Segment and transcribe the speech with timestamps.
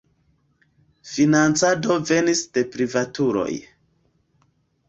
[1.15, 3.49] Financado venis de privatuloj.